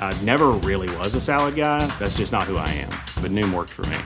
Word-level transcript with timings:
I 0.00 0.18
never 0.22 0.52
really 0.64 0.88
was 0.96 1.14
a 1.14 1.20
salad 1.20 1.56
guy. 1.56 1.86
That's 1.98 2.16
just 2.16 2.32
not 2.32 2.44
who 2.44 2.56
I 2.56 2.68
am. 2.68 2.88
But 3.20 3.32
Noom 3.32 3.52
worked 3.52 3.70
for 3.70 3.84
me. 3.86 3.98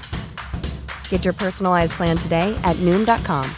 Get 1.09 1.25
your 1.25 1.35
personalized 1.35 1.93
plan 1.93 2.17
today 2.17 2.59
at 2.65 2.75
Noom.com. 2.77 3.49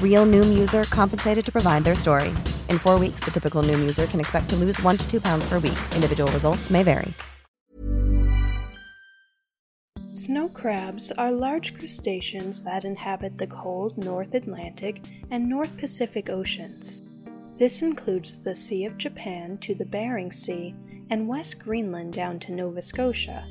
Real 0.00 0.24
Noom 0.24 0.56
user 0.56 0.84
compensated 0.84 1.44
to 1.44 1.50
provide 1.50 1.82
their 1.82 1.96
story. 1.96 2.28
In 2.68 2.78
four 2.78 3.00
weeks, 3.00 3.24
the 3.24 3.32
typical 3.32 3.64
Noom 3.64 3.80
user 3.80 4.06
can 4.06 4.20
expect 4.20 4.48
to 4.50 4.56
lose 4.56 4.80
one 4.82 4.96
to 4.96 5.10
two 5.10 5.20
pounds 5.20 5.44
per 5.48 5.58
week. 5.58 5.78
Individual 5.96 6.30
results 6.30 6.70
may 6.70 6.84
vary. 6.84 7.12
Snow 10.14 10.48
crabs 10.50 11.10
are 11.18 11.32
large 11.32 11.74
crustaceans 11.74 12.62
that 12.62 12.84
inhabit 12.84 13.38
the 13.38 13.46
cold 13.48 13.98
North 13.98 14.34
Atlantic 14.34 15.00
and 15.32 15.48
North 15.48 15.76
Pacific 15.76 16.30
Oceans. 16.30 17.02
This 17.58 17.82
includes 17.82 18.36
the 18.36 18.54
Sea 18.54 18.84
of 18.84 18.98
Japan 18.98 19.58
to 19.58 19.74
the 19.74 19.84
Bering 19.84 20.30
Sea 20.30 20.76
and 21.12 21.28
West 21.28 21.58
Greenland 21.58 22.14
down 22.14 22.38
to 22.38 22.52
Nova 22.52 22.80
Scotia. 22.80 23.46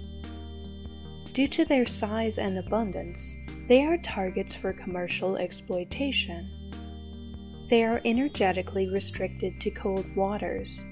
Due 1.32 1.48
to 1.50 1.64
their 1.64 1.86
size 1.86 2.40
and 2.40 2.58
abundance, 2.58 3.36
they 3.68 3.86
are 3.86 4.00
targets 4.00 4.56
for 4.56 4.74
commercial 4.74 5.38
exploitation. 5.38 6.50
They 7.70 7.84
are 7.84 8.02
energetically 8.04 8.90
restricted 8.90 9.62
to 9.62 9.70
cold 9.70 10.08
waters. 10.16 10.84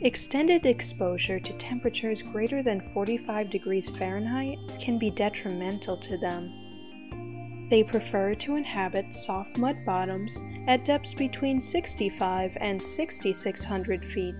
Extended 0.00 0.64
exposure 0.64 1.38
to 1.38 1.52
temperatures 1.58 2.22
greater 2.22 2.62
than 2.62 2.80
45 2.94 3.50
degrees 3.50 3.90
Fahrenheit 3.90 4.58
can 4.80 4.98
be 4.98 5.10
detrimental 5.10 5.98
to 5.98 6.16
them. 6.16 7.68
They 7.68 7.84
prefer 7.84 8.34
to 8.36 8.56
inhabit 8.56 9.14
soft 9.14 9.58
mud 9.58 9.76
bottoms 9.84 10.34
at 10.66 10.86
depths 10.86 11.12
between 11.12 11.60
65 11.60 12.56
and 12.58 12.82
6600 12.82 14.02
feet. 14.02 14.34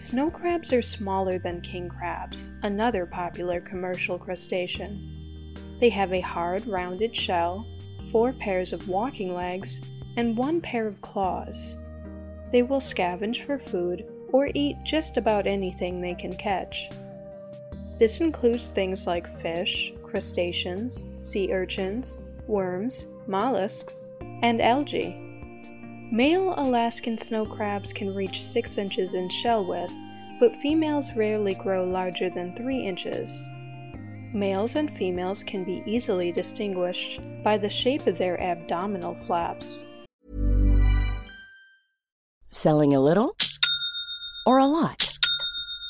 Snow 0.00 0.30
crabs 0.30 0.72
are 0.72 0.80
smaller 0.80 1.38
than 1.38 1.60
king 1.60 1.86
crabs, 1.86 2.52
another 2.62 3.04
popular 3.04 3.60
commercial 3.60 4.18
crustacean. 4.18 5.54
They 5.78 5.90
have 5.90 6.14
a 6.14 6.22
hard, 6.22 6.66
rounded 6.66 7.14
shell, 7.14 7.68
four 8.10 8.32
pairs 8.32 8.72
of 8.72 8.88
walking 8.88 9.34
legs, 9.34 9.78
and 10.16 10.38
one 10.38 10.62
pair 10.62 10.86
of 10.86 11.02
claws. 11.02 11.76
They 12.50 12.62
will 12.62 12.80
scavenge 12.80 13.44
for 13.44 13.58
food 13.58 14.06
or 14.32 14.48
eat 14.54 14.78
just 14.84 15.18
about 15.18 15.46
anything 15.46 16.00
they 16.00 16.14
can 16.14 16.34
catch. 16.34 16.88
This 17.98 18.22
includes 18.22 18.70
things 18.70 19.06
like 19.06 19.42
fish, 19.42 19.92
crustaceans, 20.02 21.08
sea 21.20 21.52
urchins, 21.52 22.20
worms, 22.46 23.04
mollusks, 23.26 24.08
and 24.40 24.62
algae. 24.62 25.29
Male 26.12 26.54
Alaskan 26.56 27.16
snow 27.16 27.46
crabs 27.46 27.92
can 27.92 28.12
reach 28.12 28.42
6 28.42 28.78
inches 28.78 29.14
in 29.14 29.28
shell 29.28 29.64
width, 29.64 29.94
but 30.40 30.56
females 30.56 31.12
rarely 31.14 31.54
grow 31.54 31.84
larger 31.84 32.28
than 32.28 32.56
3 32.56 32.84
inches. 32.84 33.30
Males 34.34 34.74
and 34.74 34.90
females 34.90 35.44
can 35.44 35.62
be 35.62 35.84
easily 35.86 36.32
distinguished 36.32 37.20
by 37.44 37.56
the 37.56 37.68
shape 37.68 38.08
of 38.08 38.18
their 38.18 38.40
abdominal 38.40 39.14
flaps. 39.14 39.84
Selling 42.50 42.92
a 42.92 43.00
little 43.00 43.36
or 44.46 44.58
a 44.58 44.66
lot? 44.66 45.09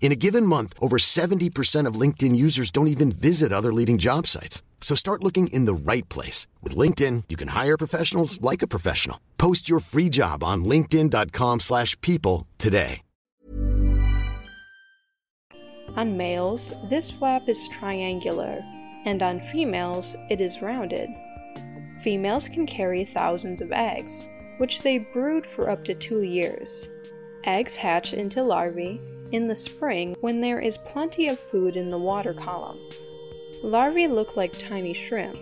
In 0.00 0.10
a 0.12 0.16
given 0.16 0.46
month, 0.46 0.72
over 0.80 0.96
70% 0.96 1.86
of 1.86 2.00
LinkedIn 2.00 2.34
users 2.34 2.70
don't 2.70 2.88
even 2.88 3.12
visit 3.12 3.52
other 3.52 3.72
leading 3.74 3.98
job 3.98 4.26
sites. 4.26 4.62
So 4.80 4.94
start 4.94 5.22
looking 5.22 5.48
in 5.48 5.66
the 5.66 5.74
right 5.74 6.08
place. 6.08 6.46
With 6.62 6.74
LinkedIn, 6.74 7.24
you 7.28 7.36
can 7.36 7.48
hire 7.48 7.76
professionals 7.76 8.40
like 8.40 8.62
a 8.62 8.66
professional. 8.66 9.20
Post 9.36 9.68
your 9.68 9.80
free 9.80 10.08
job 10.08 10.42
on 10.42 10.64
linkedin.com 10.64 11.60
slash 11.60 12.00
people 12.00 12.46
today. 12.56 13.02
On 15.96 16.16
males, 16.16 16.74
this 16.88 17.10
flap 17.10 17.48
is 17.48 17.68
triangular, 17.68 18.62
and 19.04 19.20
on 19.20 19.40
females, 19.40 20.14
it 20.30 20.40
is 20.40 20.62
rounded. 20.62 21.08
Females 22.04 22.46
can 22.46 22.66
carry 22.66 23.04
thousands 23.04 23.60
of 23.60 23.72
eggs, 23.72 24.26
which 24.58 24.82
they 24.82 24.98
brood 24.98 25.44
for 25.44 25.68
up 25.68 25.82
to 25.84 25.94
two 25.94 26.22
years. 26.22 26.88
Eggs 27.44 27.74
hatch 27.74 28.12
into 28.12 28.44
larvae 28.44 29.00
in 29.32 29.48
the 29.48 29.56
spring 29.56 30.16
when 30.20 30.40
there 30.40 30.60
is 30.60 30.78
plenty 30.78 31.28
of 31.28 31.38
food 31.38 31.76
in 31.76 31.90
the 31.90 31.98
water 31.98 32.34
column. 32.34 32.78
Larvae 33.62 34.06
look 34.06 34.36
like 34.36 34.58
tiny 34.58 34.92
shrimp. 34.92 35.38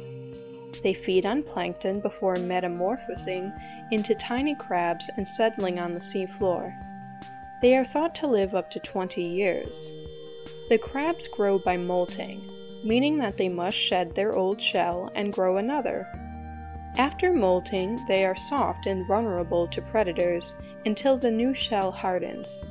They 0.83 0.95
feed 0.95 1.27
on 1.27 1.43
plankton 1.43 2.01
before 2.01 2.37
metamorphosing 2.37 3.53
into 3.91 4.15
tiny 4.15 4.55
crabs 4.55 5.11
and 5.17 5.29
settling 5.29 5.79
on 5.79 5.95
the 5.95 6.01
seafloor. 6.01 6.75
They 7.63 7.77
are 7.77 7.85
thought 7.85 8.15
to 8.17 8.27
live 8.27 8.55
up 8.55 8.71
to 8.73 8.81
20 8.81 9.23
years. 9.23 9.93
The 10.69 10.79
crabs 10.79 11.29
grow 11.29 11.59
by 11.59 11.77
molting, 11.77 12.51
meaning 12.85 13.19
that 13.19 13.37
they 13.37 13.49
must 13.49 13.77
shed 13.77 14.15
their 14.15 14.35
old 14.35 14.61
shell 14.61 15.11
and 15.15 15.33
grow 15.33 15.57
another. 15.57 16.07
After 16.97 17.33
molting, 17.33 18.05
they 18.09 18.25
are 18.25 18.37
soft 18.37 18.87
and 18.87 19.07
vulnerable 19.07 19.67
to 19.69 19.83
predators 19.83 20.55
until 20.85 21.17
the 21.17 21.31
new 21.31 21.53
shell 21.53 21.93
hardens. 21.93 22.65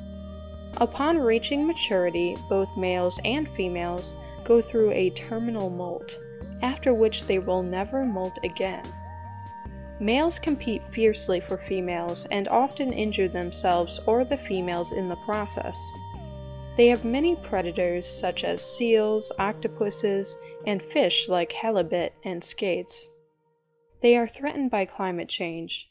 Upon 0.78 1.18
reaching 1.18 1.66
maturity, 1.66 2.36
both 2.48 2.76
males 2.76 3.18
and 3.24 3.48
females 3.48 4.16
go 4.44 4.60
through 4.60 4.90
a 4.92 5.10
terminal 5.10 5.70
molt, 5.70 6.18
after 6.62 6.92
which 6.92 7.24
they 7.24 7.38
will 7.38 7.62
never 7.62 8.04
molt 8.04 8.38
again. 8.44 8.84
Males 9.98 10.38
compete 10.38 10.84
fiercely 10.84 11.40
for 11.40 11.56
females 11.56 12.26
and 12.30 12.48
often 12.48 12.92
injure 12.92 13.28
themselves 13.28 13.98
or 14.06 14.24
the 14.24 14.36
females 14.36 14.92
in 14.92 15.08
the 15.08 15.16
process. 15.24 15.78
They 16.76 16.88
have 16.88 17.06
many 17.06 17.34
predators 17.36 18.06
such 18.06 18.44
as 18.44 18.62
seals, 18.62 19.32
octopuses, 19.38 20.36
and 20.66 20.82
fish 20.82 21.26
like 21.26 21.52
halibut 21.52 22.12
and 22.24 22.44
skates. 22.44 23.08
They 24.02 24.14
are 24.14 24.28
threatened 24.28 24.70
by 24.70 24.84
climate 24.84 25.30
change. 25.30 25.90